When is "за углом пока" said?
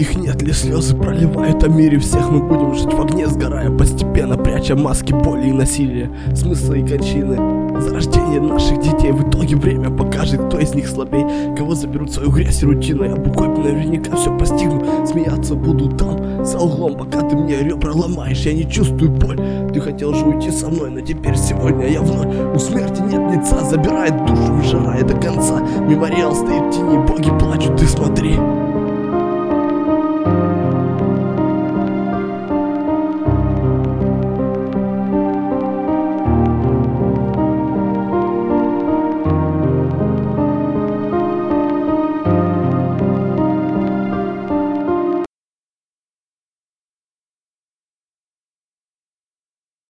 16.44-17.20